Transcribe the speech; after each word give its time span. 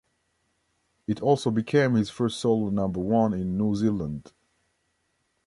It 1.05 1.21
also 1.21 1.51
became 1.51 1.93
his 1.93 2.09
first 2.09 2.39
solo 2.39 2.69
number 2.71 2.99
one 2.99 3.35
in 3.35 3.55
New 3.55 3.75
Zealand. 3.75 4.33